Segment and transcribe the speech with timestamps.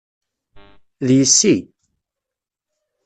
[1.07, 1.55] D yessi!